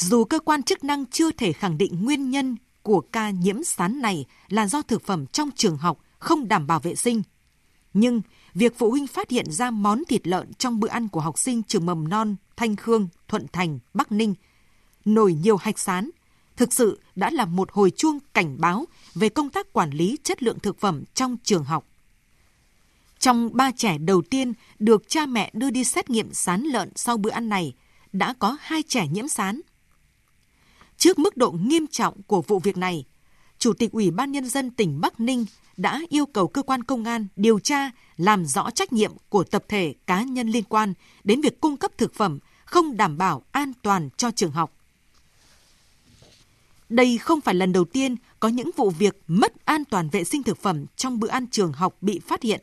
Dù 0.00 0.24
cơ 0.24 0.38
quan 0.38 0.62
chức 0.62 0.84
năng 0.84 1.06
chưa 1.06 1.30
thể 1.30 1.52
khẳng 1.52 1.78
định 1.78 2.04
nguyên 2.04 2.30
nhân 2.30 2.56
của 2.82 3.00
ca 3.00 3.30
nhiễm 3.30 3.62
sán 3.64 4.00
này 4.00 4.26
là 4.48 4.66
do 4.66 4.82
thực 4.82 5.02
phẩm 5.02 5.26
trong 5.26 5.50
trường 5.56 5.76
học 5.76 5.98
không 6.18 6.48
đảm 6.48 6.66
bảo 6.66 6.80
vệ 6.80 6.94
sinh, 6.94 7.22
nhưng 7.94 8.22
việc 8.54 8.78
phụ 8.78 8.90
huynh 8.90 9.06
phát 9.06 9.30
hiện 9.30 9.52
ra 9.52 9.70
món 9.70 10.02
thịt 10.08 10.26
lợn 10.26 10.54
trong 10.54 10.80
bữa 10.80 10.88
ăn 10.88 11.08
của 11.08 11.20
học 11.20 11.38
sinh 11.38 11.62
trường 11.62 11.86
mầm 11.86 12.08
non 12.08 12.36
Thanh 12.56 12.76
Khương, 12.76 13.08
Thuận 13.28 13.46
Thành, 13.52 13.78
Bắc 13.94 14.12
Ninh 14.12 14.34
nổi 15.04 15.34
nhiều 15.34 15.56
hạch 15.56 15.78
sán 15.78 16.10
thực 16.56 16.72
sự 16.72 17.00
đã 17.14 17.30
là 17.30 17.44
một 17.44 17.72
hồi 17.72 17.90
chuông 17.90 18.18
cảnh 18.34 18.56
báo 18.60 18.84
về 19.14 19.28
công 19.28 19.50
tác 19.50 19.72
quản 19.72 19.90
lý 19.90 20.18
chất 20.22 20.42
lượng 20.42 20.58
thực 20.58 20.80
phẩm 20.80 21.04
trong 21.14 21.36
trường 21.44 21.64
học. 21.64 21.86
Trong 23.18 23.50
ba 23.52 23.70
trẻ 23.76 23.98
đầu 23.98 24.22
tiên 24.22 24.52
được 24.78 25.08
cha 25.08 25.26
mẹ 25.26 25.50
đưa 25.54 25.70
đi 25.70 25.84
xét 25.84 26.10
nghiệm 26.10 26.34
sán 26.34 26.62
lợn 26.62 26.90
sau 26.96 27.16
bữa 27.16 27.30
ăn 27.30 27.48
này, 27.48 27.74
đã 28.12 28.34
có 28.38 28.56
hai 28.60 28.82
trẻ 28.82 29.08
nhiễm 29.08 29.28
sán. 29.28 29.60
Trước 31.00 31.18
mức 31.18 31.36
độ 31.36 31.50
nghiêm 31.50 31.86
trọng 31.86 32.22
của 32.22 32.42
vụ 32.42 32.58
việc 32.58 32.76
này, 32.76 33.04
Chủ 33.58 33.72
tịch 33.72 33.92
Ủy 33.92 34.10
ban 34.10 34.32
Nhân 34.32 34.48
dân 34.48 34.70
tỉnh 34.70 35.00
Bắc 35.00 35.20
Ninh 35.20 35.44
đã 35.76 36.02
yêu 36.08 36.26
cầu 36.26 36.48
cơ 36.48 36.62
quan 36.62 36.84
công 36.84 37.04
an 37.04 37.26
điều 37.36 37.58
tra 37.58 37.90
làm 38.16 38.46
rõ 38.46 38.70
trách 38.70 38.92
nhiệm 38.92 39.12
của 39.28 39.44
tập 39.44 39.64
thể 39.68 39.94
cá 40.06 40.22
nhân 40.22 40.48
liên 40.48 40.64
quan 40.64 40.94
đến 41.24 41.40
việc 41.40 41.60
cung 41.60 41.76
cấp 41.76 41.90
thực 41.98 42.14
phẩm 42.14 42.38
không 42.64 42.96
đảm 42.96 43.18
bảo 43.18 43.42
an 43.52 43.72
toàn 43.82 44.08
cho 44.16 44.30
trường 44.30 44.50
học. 44.50 44.72
Đây 46.88 47.18
không 47.18 47.40
phải 47.40 47.54
lần 47.54 47.72
đầu 47.72 47.84
tiên 47.84 48.16
có 48.40 48.48
những 48.48 48.70
vụ 48.76 48.90
việc 48.90 49.22
mất 49.26 49.64
an 49.64 49.84
toàn 49.84 50.08
vệ 50.08 50.24
sinh 50.24 50.42
thực 50.42 50.58
phẩm 50.58 50.86
trong 50.96 51.20
bữa 51.20 51.28
ăn 51.28 51.46
trường 51.50 51.72
học 51.72 51.96
bị 52.00 52.18
phát 52.18 52.42
hiện. 52.42 52.60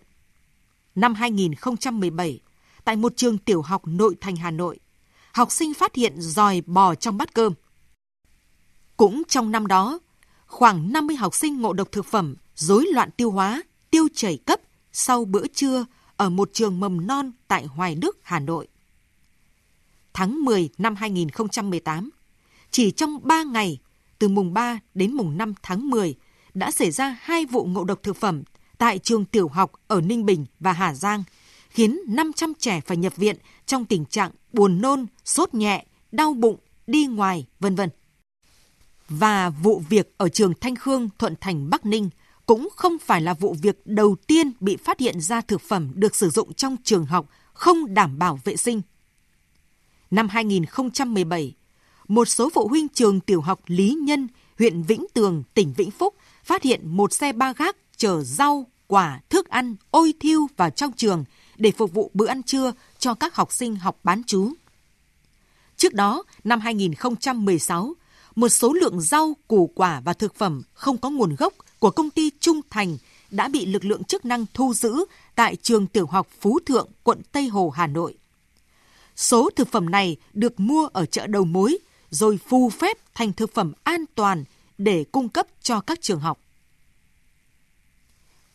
Năm 0.95 1.13
2017, 1.13 2.39
tại 2.83 2.95
một 2.95 3.13
trường 3.15 3.37
tiểu 3.37 3.61
học 3.61 3.81
nội 3.85 4.15
thành 4.21 4.35
Hà 4.35 4.51
Nội, 4.51 4.79
học 5.33 5.51
sinh 5.51 5.73
phát 5.73 5.95
hiện 5.95 6.13
giòi 6.17 6.61
bò 6.65 6.95
trong 6.95 7.17
bát 7.17 7.33
cơm. 7.33 7.53
Cũng 8.97 9.23
trong 9.27 9.51
năm 9.51 9.67
đó, 9.67 9.99
khoảng 10.45 10.91
50 10.93 11.15
học 11.15 11.35
sinh 11.35 11.61
ngộ 11.61 11.73
độc 11.73 11.91
thực 11.91 12.05
phẩm, 12.05 12.35
rối 12.55 12.85
loạn 12.93 13.09
tiêu 13.11 13.31
hóa, 13.31 13.63
tiêu 13.91 14.07
chảy 14.15 14.37
cấp 14.45 14.59
sau 14.93 15.25
bữa 15.25 15.47
trưa 15.47 15.85
ở 16.17 16.29
một 16.29 16.49
trường 16.53 16.79
mầm 16.79 17.07
non 17.07 17.31
tại 17.47 17.65
Hoài 17.65 17.95
Đức, 17.95 18.19
Hà 18.23 18.39
Nội. 18.39 18.67
Tháng 20.13 20.45
10 20.45 20.69
năm 20.77 20.95
2018, 20.95 22.09
chỉ 22.71 22.91
trong 22.91 23.19
3 23.23 23.43
ngày, 23.43 23.79
từ 24.19 24.27
mùng 24.27 24.53
3 24.53 24.79
đến 24.93 25.13
mùng 25.13 25.37
5 25.37 25.53
tháng 25.63 25.89
10, 25.89 26.15
đã 26.53 26.71
xảy 26.71 26.91
ra 26.91 27.17
hai 27.21 27.45
vụ 27.45 27.65
ngộ 27.65 27.83
độc 27.83 28.03
thực 28.03 28.15
phẩm 28.15 28.43
tại 28.77 28.99
trường 28.99 29.25
tiểu 29.25 29.47
học 29.47 29.71
ở 29.87 30.01
Ninh 30.01 30.25
Bình 30.25 30.45
và 30.59 30.71
Hà 30.71 30.93
Giang, 30.93 31.23
khiến 31.69 31.99
500 32.07 32.53
trẻ 32.59 32.81
phải 32.85 32.97
nhập 32.97 33.15
viện 33.15 33.35
trong 33.65 33.85
tình 33.85 34.05
trạng 34.05 34.31
buồn 34.53 34.81
nôn, 34.81 35.05
sốt 35.25 35.53
nhẹ, 35.53 35.85
đau 36.11 36.33
bụng, 36.33 36.57
đi 36.87 37.05
ngoài, 37.05 37.47
vân 37.59 37.75
vân. 37.75 37.89
Và 39.09 39.49
vụ 39.49 39.81
việc 39.89 40.13
ở 40.17 40.29
trường 40.29 40.53
Thanh 40.61 40.75
Khương, 40.75 41.09
Thuận 41.17 41.35
Thành, 41.41 41.69
Bắc 41.69 41.85
Ninh 41.85 42.09
cũng 42.45 42.69
không 42.75 42.97
phải 42.97 43.21
là 43.21 43.33
vụ 43.33 43.55
việc 43.61 43.81
đầu 43.85 44.15
tiên 44.27 44.51
bị 44.59 44.77
phát 44.77 44.99
hiện 44.99 45.21
ra 45.21 45.41
thực 45.41 45.61
phẩm 45.61 45.91
được 45.95 46.15
sử 46.15 46.29
dụng 46.29 46.53
trong 46.53 46.77
trường 46.83 47.05
học 47.05 47.29
không 47.53 47.93
đảm 47.93 48.19
bảo 48.19 48.39
vệ 48.43 48.57
sinh. 48.57 48.81
Năm 50.11 50.29
2017, 50.29 51.55
một 52.07 52.25
số 52.25 52.49
phụ 52.53 52.67
huynh 52.67 52.87
trường 52.89 53.19
tiểu 53.19 53.41
học 53.41 53.59
Lý 53.67 53.97
Nhân, 54.01 54.27
huyện 54.59 54.83
Vĩnh 54.83 55.05
Tường, 55.13 55.43
tỉnh 55.53 55.73
Vĩnh 55.77 55.91
Phúc 55.91 56.15
phát 56.43 56.63
hiện 56.63 56.81
một 56.83 57.13
xe 57.13 57.33
ba 57.33 57.53
gác 57.53 57.77
chở 57.97 58.23
rau, 58.23 58.65
quả, 58.87 59.19
thức 59.29 59.49
ăn 59.49 59.75
ôi 59.91 60.13
thiêu 60.19 60.47
vào 60.57 60.69
trong 60.69 60.91
trường 60.91 61.23
để 61.57 61.71
phục 61.71 61.93
vụ 61.93 62.11
bữa 62.13 62.27
ăn 62.27 62.43
trưa 62.43 62.73
cho 62.99 63.13
các 63.13 63.35
học 63.35 63.51
sinh 63.51 63.75
học 63.75 63.99
bán 64.03 64.21
chú. 64.27 64.53
Trước 65.77 65.93
đó, 65.93 66.23
năm 66.43 66.59
2016, 66.59 67.93
một 68.37 68.49
số 68.49 68.73
lượng 68.73 69.01
rau, 69.01 69.37
củ 69.47 69.71
quả 69.75 70.01
và 70.05 70.13
thực 70.13 70.35
phẩm 70.35 70.61
không 70.73 70.97
có 70.97 71.09
nguồn 71.09 71.35
gốc 71.35 71.53
của 71.79 71.91
công 71.91 72.09
ty 72.09 72.31
Trung 72.39 72.61
Thành 72.69 72.97
đã 73.31 73.47
bị 73.47 73.65
lực 73.65 73.85
lượng 73.85 74.03
chức 74.03 74.25
năng 74.25 74.45
thu 74.53 74.73
giữ 74.73 75.05
tại 75.35 75.55
trường 75.55 75.87
tiểu 75.87 76.05
học 76.05 76.27
Phú 76.41 76.59
Thượng, 76.65 76.89
quận 77.03 77.21
Tây 77.31 77.47
Hồ, 77.47 77.69
Hà 77.69 77.87
Nội. 77.87 78.17
Số 79.15 79.49
thực 79.55 79.71
phẩm 79.71 79.89
này 79.89 80.17
được 80.33 80.59
mua 80.59 80.87
ở 80.87 81.05
chợ 81.05 81.27
đầu 81.27 81.45
mối 81.45 81.77
rồi 82.09 82.39
phù 82.47 82.69
phép 82.69 82.97
thành 83.15 83.33
thực 83.33 83.53
phẩm 83.53 83.73
an 83.83 84.05
toàn 84.15 84.43
để 84.77 85.05
cung 85.11 85.29
cấp 85.29 85.47
cho 85.61 85.79
các 85.79 86.01
trường 86.01 86.19
học. 86.19 86.39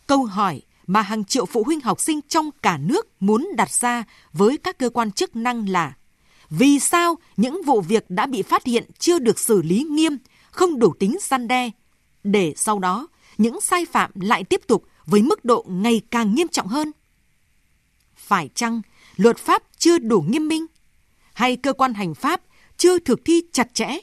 Câu 0.06 0.24
hỏi 0.24 0.62
mà 0.86 1.02
hàng 1.02 1.24
triệu 1.24 1.46
phụ 1.46 1.64
huynh 1.64 1.80
học 1.80 2.00
sinh 2.00 2.20
trong 2.28 2.50
cả 2.62 2.76
nước 2.76 3.06
muốn 3.20 3.48
đặt 3.56 3.70
ra 3.70 4.04
với 4.32 4.58
các 4.58 4.78
cơ 4.78 4.90
quan 4.90 5.12
chức 5.12 5.36
năng 5.36 5.68
là 5.68 5.94
vì 6.58 6.78
sao 6.78 7.18
những 7.36 7.62
vụ 7.62 7.80
việc 7.80 8.04
đã 8.08 8.26
bị 8.26 8.42
phát 8.42 8.64
hiện 8.64 8.84
chưa 8.98 9.18
được 9.18 9.38
xử 9.38 9.62
lý 9.62 9.84
nghiêm, 9.90 10.18
không 10.50 10.78
đủ 10.78 10.94
tính 10.98 11.16
gian 11.20 11.48
đe, 11.48 11.70
để 12.24 12.52
sau 12.56 12.78
đó 12.78 13.08
những 13.38 13.60
sai 13.60 13.84
phạm 13.84 14.10
lại 14.14 14.44
tiếp 14.44 14.60
tục 14.66 14.84
với 15.06 15.22
mức 15.22 15.44
độ 15.44 15.64
ngày 15.68 16.00
càng 16.10 16.34
nghiêm 16.34 16.48
trọng 16.48 16.66
hơn? 16.66 16.92
Phải 18.16 18.50
chăng 18.54 18.82
luật 19.16 19.38
pháp 19.38 19.62
chưa 19.78 19.98
đủ 19.98 20.20
nghiêm 20.20 20.48
minh? 20.48 20.66
Hay 21.32 21.56
cơ 21.56 21.72
quan 21.72 21.94
hành 21.94 22.14
pháp 22.14 22.40
chưa 22.76 22.98
thực 22.98 23.24
thi 23.24 23.42
chặt 23.52 23.74
chẽ? 23.74 23.98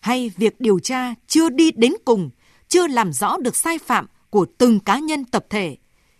Hay 0.00 0.30
việc 0.36 0.60
điều 0.60 0.78
tra 0.78 1.14
chưa 1.26 1.48
đi 1.48 1.70
đến 1.70 1.92
cùng, 2.04 2.30
chưa 2.68 2.86
làm 2.86 3.12
rõ 3.12 3.36
được 3.36 3.56
sai 3.56 3.78
phạm 3.78 4.06
của 4.30 4.46
từng 4.58 4.80
cá 4.80 4.98
nhân 4.98 5.24
tập 5.24 5.46
thể, 5.50 5.76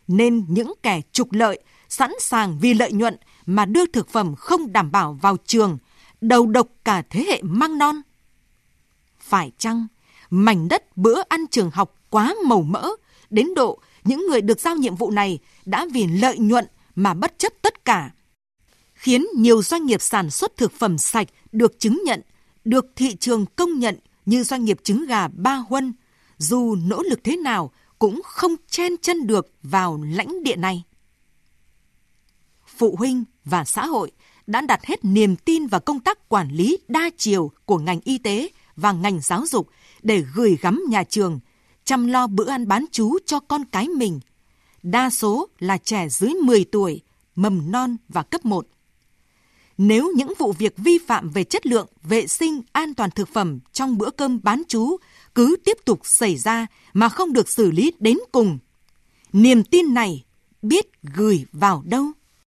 nên 0.09 0.44
những 0.48 0.72
kẻ 0.82 1.00
trục 1.12 1.32
lợi 1.32 1.62
sẵn 1.88 2.12
sàng 2.20 2.59
vì 2.60 2.75
lợi 2.75 2.93
nhuận 2.93 3.16
mà 3.47 3.65
đưa 3.65 3.87
thực 3.87 4.09
phẩm 4.09 4.34
không 4.34 4.72
đảm 4.72 4.91
bảo 4.93 5.19
vào 5.22 5.37
trường, 5.47 5.78
đầu 6.21 6.47
độc 6.47 6.69
cả 6.84 7.03
thế 7.10 7.25
hệ 7.28 7.41
mang 7.43 7.78
non. 7.78 8.00
Phải 9.19 9.53
chăng 9.59 9.87
mảnh 10.31 10.69
đất 10.69 10.97
bữa 10.97 11.22
ăn 11.28 11.47
trường 11.50 11.71
học 11.71 11.94
quá 12.10 12.34
màu 12.47 12.62
mỡ, 12.62 12.91
đến 13.31 13.55
độ 13.55 13.78
những 14.05 14.27
người 14.27 14.41
được 14.41 14.60
giao 14.60 14.77
nhiệm 14.77 14.94
vụ 14.97 15.10
này 15.10 15.38
đã 15.65 15.87
vì 15.93 16.06
lợi 16.06 16.38
nhuận 16.38 16.66
mà 16.94 17.15
bất 17.15 17.38
chấp 17.38 17.53
tất 17.62 17.84
cả, 17.84 18.10
khiến 18.94 19.27
nhiều 19.37 19.62
doanh 19.62 19.87
nghiệp 19.87 20.03
sản 20.03 20.31
xuất 20.31 20.56
thực 20.56 20.72
phẩm 20.72 20.99
sạch 20.99 21.28
được 21.53 21.78
chứng 21.78 22.03
nhận, 22.05 22.21
được 22.65 22.87
thị 22.97 23.16
trường 23.16 23.47
công 23.56 23.78
nhận 23.78 23.99
như 24.26 24.44
doanh 24.44 24.65
nghiệp 24.65 24.78
trứng 24.82 25.06
gà 25.06 25.28
Ba 25.28 25.55
Huân, 25.55 25.93
dù 26.38 26.76
nỗ 26.87 27.03
lực 27.03 27.21
thế 27.25 27.37
nào 27.37 27.71
cũng 27.99 28.21
không 28.25 28.55
chen 28.69 28.97
chân 29.03 29.26
được 29.26 29.53
vào 29.62 30.03
lãnh 30.03 30.43
địa 30.43 30.56
này. 30.56 30.84
Phụ 32.66 32.97
huynh 32.99 33.25
và 33.44 33.65
xã 33.65 33.87
hội 33.87 34.10
đã 34.47 34.60
đặt 34.60 34.84
hết 34.84 35.05
niềm 35.05 35.37
tin 35.37 35.66
vào 35.66 35.81
công 35.81 36.00
tác 36.00 36.28
quản 36.28 36.50
lý 36.50 36.78
đa 36.88 37.10
chiều 37.16 37.50
của 37.65 37.78
ngành 37.78 38.00
y 38.05 38.19
tế 38.19 38.49
và 38.77 38.93
ngành 38.93 39.21
giáo 39.21 39.47
dục 39.47 39.69
để 40.03 40.25
gửi 40.34 40.59
gắm 40.60 40.82
nhà 40.88 41.05
trường, 41.05 41.41
chăm 41.84 42.06
lo 42.06 42.27
bữa 42.27 42.49
ăn 42.49 42.69
bán 42.69 42.84
chú 42.93 43.19
cho 43.27 43.41
con 43.41 43.65
cái 43.65 43.88
mình. 43.88 44.21
Đa 44.82 45.10
số 45.10 45.49
là 45.59 45.78
trẻ 45.78 46.09
dưới 46.09 46.31
10 46.31 46.65
tuổi, 46.65 47.00
mầm 47.34 47.71
non 47.71 47.97
và 48.09 48.22
cấp 48.22 48.44
1. 48.44 48.66
Nếu 49.78 50.12
những 50.16 50.32
vụ 50.38 50.53
việc 50.53 50.75
vi 50.76 50.99
phạm 51.06 51.31
về 51.31 51.44
chất 51.44 51.66
lượng, 51.66 51.87
vệ 52.03 52.26
sinh, 52.26 52.62
an 52.72 52.94
toàn 52.94 53.11
thực 53.11 53.28
phẩm 53.28 53.59
trong 53.72 53.99
bữa 53.99 54.11
cơm 54.11 54.41
bán 54.43 54.62
chú 54.69 54.97
cứ 55.34 55.56
tiếp 55.65 55.78
tục 55.84 56.00
xảy 56.05 56.37
ra 56.37 56.66
mà 56.93 57.09
không 57.09 57.32
được 57.32 57.49
xử 57.49 57.71
lý 57.71 57.93
đến 57.99 58.19
cùng, 58.32 58.59
niềm 59.32 59.65
tin 59.65 59.94
này 59.94 60.25
biết 60.62 60.87
gửi 61.03 61.44
vào 61.53 61.82
đâu? 61.87 62.05